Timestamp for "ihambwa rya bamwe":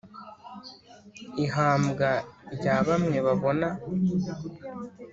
1.45-3.17